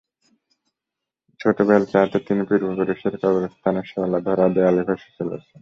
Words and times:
ছোট 1.39 1.57
বেলচা 1.61 1.97
হাতে 2.01 2.17
তিনি 2.27 2.41
পূর্বপুরুষের 2.49 3.15
কবরস্থানের 3.21 3.85
শেওলা 3.89 4.19
ধরা 4.25 4.45
দেয়াল 4.55 4.77
ঘষে 4.87 5.09
চলেছেন। 5.17 5.49